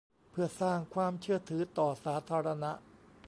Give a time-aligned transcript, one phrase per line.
[0.31, 2.71] เพื่อสร้างความเชื่อถือต่อสาธารณะ